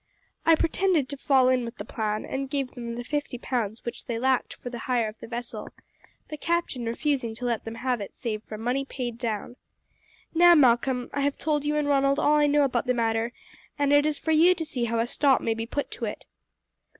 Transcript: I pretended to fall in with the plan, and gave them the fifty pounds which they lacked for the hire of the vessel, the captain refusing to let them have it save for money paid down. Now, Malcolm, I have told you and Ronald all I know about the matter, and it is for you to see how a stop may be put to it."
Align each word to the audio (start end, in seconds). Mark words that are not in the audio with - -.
I 0.47 0.55
pretended 0.55 1.09
to 1.09 1.15
fall 1.17 1.47
in 1.47 1.63
with 1.63 1.77
the 1.77 1.85
plan, 1.85 2.25
and 2.25 2.49
gave 2.49 2.71
them 2.71 2.95
the 2.95 3.03
fifty 3.03 3.37
pounds 3.37 3.85
which 3.85 4.05
they 4.07 4.17
lacked 4.17 4.55
for 4.55 4.71
the 4.71 4.79
hire 4.89 5.07
of 5.07 5.19
the 5.19 5.27
vessel, 5.27 5.69
the 6.29 6.37
captain 6.37 6.85
refusing 6.85 7.35
to 7.35 7.45
let 7.45 7.65
them 7.65 7.75
have 7.75 8.01
it 8.01 8.15
save 8.15 8.41
for 8.41 8.57
money 8.57 8.83
paid 8.83 9.19
down. 9.19 9.57
Now, 10.33 10.55
Malcolm, 10.55 11.11
I 11.13 11.21
have 11.21 11.37
told 11.37 11.65
you 11.65 11.75
and 11.75 11.87
Ronald 11.87 12.17
all 12.17 12.37
I 12.37 12.47
know 12.47 12.63
about 12.63 12.87
the 12.87 12.95
matter, 12.95 13.31
and 13.77 13.93
it 13.93 14.07
is 14.07 14.17
for 14.17 14.31
you 14.31 14.55
to 14.55 14.65
see 14.65 14.85
how 14.85 14.99
a 14.99 15.05
stop 15.05 15.39
may 15.39 15.53
be 15.53 15.67
put 15.67 15.91
to 15.91 16.05
it." 16.05 16.25